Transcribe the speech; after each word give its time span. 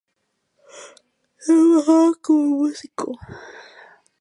Trabajaba 1.45 2.13
como 2.23 2.45
músico. 2.57 3.11